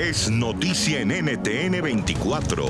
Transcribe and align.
es 0.00 0.30
noticia 0.30 1.00
en 1.00 1.08
NTN 1.08 1.82
24. 1.82 2.64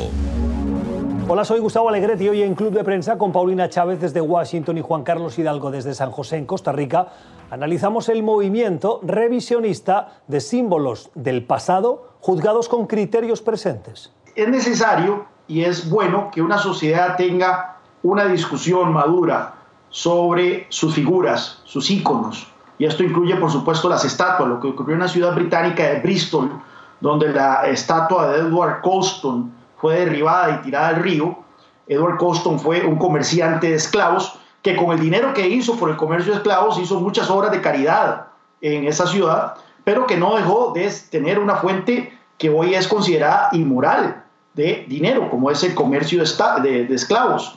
Hola, 1.29 1.45
soy 1.45 1.61
Gustavo 1.61 1.89
Alegretti 1.89 2.29
hoy 2.29 2.43
en 2.43 2.57
Club 2.57 2.73
de 2.73 2.83
Prensa 2.83 3.19
con 3.19 3.31
Paulina 3.31 3.69
Chávez 3.69 4.01
desde 4.01 4.21
Washington 4.21 4.79
y 4.79 4.81
Juan 4.81 5.05
Carlos 5.05 5.39
Hidalgo 5.39 5.71
desde 5.71 5.95
San 5.95 6.11
José 6.11 6.39
en 6.39 6.47
Costa 6.47 6.73
Rica. 6.73 7.07
Analizamos 7.53 8.09
el 8.09 8.25
movimiento 8.25 8.99
revisionista 9.05 10.23
de 10.27 10.41
símbolos 10.41 11.11
del 11.15 11.45
pasado 11.45 12.17
juzgados 12.19 12.69
con 12.69 12.89
criterios 12.89 13.43
presentes. 13.43 14.13
Es 14.35 14.49
necesario 14.49 15.27
y 15.47 15.63
es 15.63 15.89
bueno 15.89 16.33
que 16.33 16.43
una 16.43 16.59
sociedad 16.59 17.17
tenga 17.17 17.77
una 18.03 18.25
discusión 18.25 18.93
madura 18.93 19.55
sobre 19.89 20.67
sus 20.69 20.97
figuras, 20.97 21.63
sus 21.65 21.93
íconos. 21.93 22.49
Y 22.77 22.87
esto 22.87 23.05
incluye, 23.05 23.37
por 23.37 23.53
supuesto, 23.53 23.89
las 23.89 24.05
estatuas, 24.05 24.49
lo 24.49 24.59
que 24.59 24.67
ocurrió 24.67 24.95
en 24.95 25.03
la 25.03 25.09
ciudad 25.09 25.33
británica 25.33 25.85
de 25.85 26.01
Bristol, 26.01 26.61
donde 27.01 27.33
la 27.33 27.67
estatua 27.67 28.29
de 28.29 28.39
Edward 28.41 28.81
Colston 28.83 29.53
fue 29.77 30.01
derribada 30.01 30.57
y 30.57 30.65
tirada 30.65 30.89
al 30.89 30.97
río. 30.97 31.39
Edward 31.87 32.19
Colston 32.19 32.61
fue 32.61 32.85
un 32.85 32.97
comerciante 32.97 33.71
de 33.71 33.75
esclavos 33.75 34.39
que 34.63 34.77
con 34.77 34.93
el 34.93 35.01
dinero 35.01 35.33
que 35.33 35.49
hizo 35.49 35.77
por 35.77 35.91
el 35.91 35.97
comercio 35.97 36.33
de 36.33 36.39
esclavos 36.39 36.79
hizo 36.79 37.01
muchas 37.01 37.31
obras 37.31 37.51
de 37.51 37.61
caridad 37.61 38.27
en 38.61 38.87
esa 38.87 39.07
ciudad, 39.07 39.55
pero 39.85 40.07
que 40.07 40.17
no 40.17 40.37
dejó 40.37 40.73
de 40.73 40.93
tener 41.11 41.39
una 41.39 41.57
fuente 41.57 42.17
que 42.37 42.51
hoy 42.51 42.75
es 42.75 42.87
considerada 42.87 43.49
inmoral 43.53 44.25
de 44.55 44.85
dinero, 44.89 45.31
como 45.31 45.51
es 45.51 45.63
el 45.63 45.75
comercio 45.75 46.23
de, 46.63 46.87
esclavos. 46.91 47.57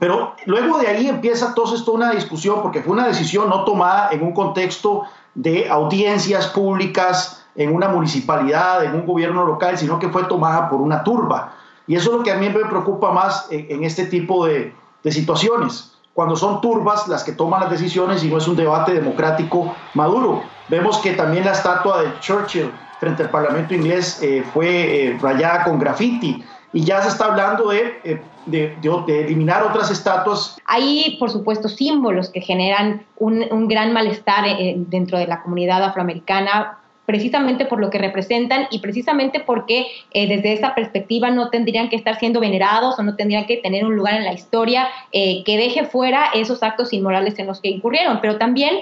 Pero 0.00 0.34
luego 0.46 0.78
de 0.78 0.88
ahí 0.88 1.08
empieza 1.08 1.48
entonces 1.48 1.84
toda 1.84 1.98
una 1.98 2.12
discusión, 2.12 2.62
porque 2.62 2.82
fue 2.82 2.92
una 2.92 3.06
decisión 3.06 3.48
no 3.48 3.64
tomada 3.64 4.10
en 4.10 4.22
un 4.22 4.32
contexto 4.32 5.04
de 5.34 5.68
audiencias 5.68 6.46
públicas, 6.48 7.41
en 7.54 7.74
una 7.74 7.88
municipalidad, 7.88 8.84
en 8.84 8.94
un 8.94 9.06
gobierno 9.06 9.44
local, 9.44 9.76
sino 9.78 9.98
que 9.98 10.08
fue 10.08 10.24
tomada 10.24 10.68
por 10.68 10.80
una 10.80 11.04
turba. 11.04 11.54
Y 11.86 11.96
eso 11.96 12.10
es 12.10 12.18
lo 12.18 12.22
que 12.22 12.32
a 12.32 12.36
mí 12.36 12.48
me 12.48 12.64
preocupa 12.64 13.12
más 13.12 13.48
en, 13.50 13.84
este 13.84 14.06
tipo 14.06 14.46
de, 14.46 14.72
de 15.02 15.12
situaciones, 15.12 15.92
cuando 16.14 16.36
son 16.36 16.60
turbas 16.60 17.08
las 17.08 17.24
que 17.24 17.32
toman 17.32 17.60
las 17.60 17.70
decisiones 17.70 18.22
y 18.22 18.28
no 18.28 18.38
es 18.38 18.46
un 18.46 18.56
debate 18.56 18.94
democrático 18.94 19.74
maduro. 19.94 20.42
Vemos 20.68 20.98
que 20.98 21.12
también 21.12 21.44
la 21.44 21.52
estatua 21.52 22.02
de 22.02 22.20
Churchill 22.20 22.70
frente 23.00 23.24
al 23.24 23.30
Parlamento 23.30 23.74
inglés 23.74 24.22
eh, 24.22 24.44
fue 24.52 25.08
eh, 25.08 25.18
rayada 25.20 25.64
con 25.64 25.78
graffiti 25.78 26.44
y 26.72 26.84
ya 26.84 27.02
se 27.02 27.08
está 27.08 27.26
hablando 27.26 27.68
de, 27.68 28.00
eh, 28.04 28.22
de, 28.46 28.76
de, 29.06 29.24
eliminar 29.24 29.62
otras 29.62 29.90
estatuas. 29.90 30.56
Hay, 30.66 31.16
por 31.18 31.30
supuesto, 31.30 31.68
símbolos 31.68 32.30
que 32.30 32.40
generan 32.40 33.04
un, 33.18 33.44
un 33.50 33.68
gran 33.68 33.92
malestar 33.92 34.46
eh, 34.46 34.74
dentro 34.76 35.18
de 35.18 35.26
la 35.26 35.42
comunidad 35.42 35.82
afroamericana 35.84 36.78
precisamente 37.06 37.66
por 37.66 37.80
lo 37.80 37.90
que 37.90 37.98
representan 37.98 38.66
y 38.70 38.78
precisamente 38.78 39.40
porque 39.40 39.86
eh, 40.12 40.28
desde 40.28 40.52
esa 40.52 40.74
perspectiva 40.74 41.30
no 41.30 41.50
tendrían 41.50 41.88
que 41.88 41.96
estar 41.96 42.18
siendo 42.18 42.40
venerados 42.40 42.98
o 42.98 43.02
no 43.02 43.16
tendrían 43.16 43.46
que 43.46 43.56
tener 43.56 43.84
un 43.84 43.96
lugar 43.96 44.14
en 44.14 44.24
la 44.24 44.32
historia 44.32 44.88
que 45.12 45.56
deje 45.56 45.84
fuera 45.84 46.26
esos 46.34 46.62
actos 46.62 46.92
inmorales 46.92 47.38
en 47.38 47.46
los 47.46 47.60
que 47.60 47.68
incurrieron. 47.68 48.20
Pero 48.20 48.38
también 48.38 48.76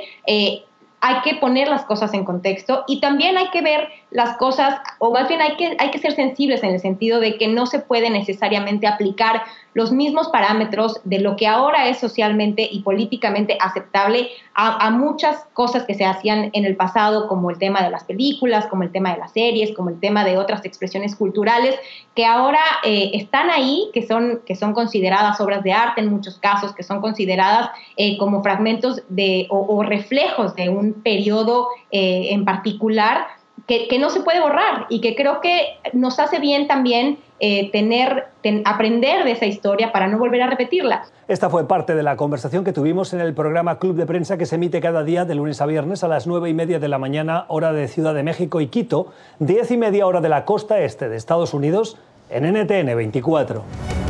hay 1.00 1.20
que 1.22 1.36
poner 1.36 1.68
las 1.68 1.84
cosas 1.84 2.12
en 2.14 2.24
contexto 2.24 2.84
y 2.86 3.00
también 3.00 3.38
hay 3.38 3.48
que 3.50 3.62
ver 3.62 3.88
las 4.10 4.36
cosas, 4.36 4.80
o 4.98 5.12
más 5.12 5.28
bien 5.28 5.40
hay 5.40 5.56
que, 5.56 5.76
hay 5.78 5.90
que 5.90 5.98
ser 5.98 6.12
sensibles 6.12 6.62
en 6.62 6.70
el 6.70 6.80
sentido 6.80 7.20
de 7.20 7.38
que 7.38 7.48
no 7.48 7.66
se 7.66 7.78
puede 7.78 8.10
necesariamente 8.10 8.86
aplicar 8.86 9.42
los 9.72 9.92
mismos 9.92 10.28
parámetros 10.28 11.00
de 11.04 11.20
lo 11.20 11.36
que 11.36 11.46
ahora 11.46 11.88
es 11.88 11.98
socialmente 11.98 12.68
y 12.70 12.80
políticamente 12.80 13.56
aceptable 13.60 14.28
a, 14.54 14.90
muchas 14.90 15.46
cosas 15.54 15.84
que 15.84 15.94
se 15.94 16.04
hacían 16.04 16.50
en 16.52 16.66
el 16.66 16.76
pasado, 16.76 17.28
como 17.28 17.50
el 17.50 17.58
tema 17.58 17.82
de 17.82 17.88
las 17.88 18.04
películas, 18.04 18.66
como 18.66 18.82
el 18.82 18.92
tema 18.92 19.12
de 19.14 19.18
las 19.18 19.32
series, 19.32 19.74
como 19.74 19.88
el 19.88 19.98
tema 20.00 20.22
de 20.24 20.36
otras 20.36 20.64
expresiones 20.66 21.16
culturales, 21.16 21.76
que 22.14 22.26
ahora 22.26 22.60
eh, 22.84 23.12
están 23.14 23.48
ahí, 23.48 23.88
que 23.94 24.06
son, 24.06 24.42
que 24.44 24.56
son 24.56 24.74
consideradas 24.74 25.40
obras 25.40 25.62
de 25.62 25.72
arte 25.72 26.02
en 26.02 26.10
muchos 26.10 26.38
casos, 26.38 26.74
que 26.74 26.82
son 26.82 27.00
consideradas 27.00 27.70
eh, 27.96 28.18
como 28.18 28.42
fragmentos 28.42 29.02
de, 29.08 29.46
o, 29.48 29.82
reflejos 29.82 30.54
de 30.56 30.68
un 30.68 30.89
periodo 30.94 31.68
eh, 31.90 32.28
en 32.30 32.44
particular 32.44 33.26
que, 33.66 33.98
no 33.98 34.10
se 34.10 34.20
puede 34.20 34.40
borrar 34.40 34.86
y 34.88 35.00
que 35.00 35.14
creo 35.14 35.40
que 35.40 35.78
nos 35.92 36.18
hace 36.18 36.40
bien 36.40 36.66
también 36.66 37.18
eh, 37.38 37.70
tener, 37.70 38.26
aprender 38.64 39.24
de 39.24 39.32
esa 39.32 39.46
historia 39.46 39.92
para 39.92 40.08
no 40.08 40.18
volver 40.18 40.42
a 40.42 40.48
repetirla. 40.48 41.04
Esta 41.28 41.48
fue 41.48 41.68
parte 41.68 41.94
de 41.94 42.02
la 42.02 42.16
conversación 42.16 42.64
que 42.64 42.72
tuvimos 42.72 43.12
en 43.12 43.20
el 43.20 43.32
programa 43.32 43.78
Club 43.78 43.94
de 43.94 44.06
Prensa 44.06 44.36
que 44.36 44.46
se 44.46 44.56
emite 44.56 44.80
cada 44.80 45.04
día 45.04 45.24
de 45.24 45.36
lunes 45.36 45.60
a 45.60 45.66
viernes 45.66 46.02
a 46.02 46.08
las 46.08 46.26
nueve 46.26 46.50
y 46.50 46.54
media 46.54 46.80
de 46.80 46.88
la 46.88 46.98
mañana, 46.98 47.44
hora 47.48 47.72
de 47.72 47.86
Ciudad 47.86 48.14
de 48.14 48.24
México 48.24 48.60
y 48.60 48.66
Quito, 48.66 49.12
diez 49.38 49.70
y 49.70 49.76
media 49.76 50.06
hora 50.06 50.20
de 50.20 50.28
la 50.28 50.44
costa 50.44 50.80
este 50.80 51.08
de 51.08 51.16
Estados 51.16 51.54
Unidos 51.54 51.96
en 52.28 52.44
NTN 52.52 52.96
24. 52.96 54.09